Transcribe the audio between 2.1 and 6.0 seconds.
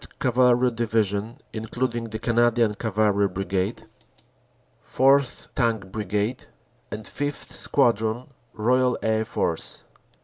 Canadian Cavalry Brigade); 4th. Tank